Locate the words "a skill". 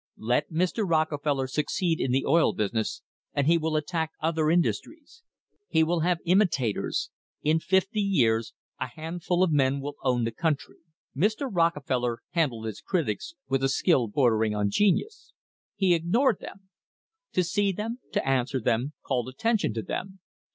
13.63-14.07